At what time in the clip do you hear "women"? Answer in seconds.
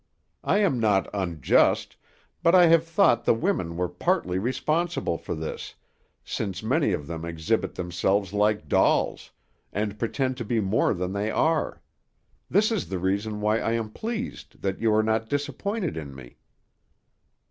3.35-3.77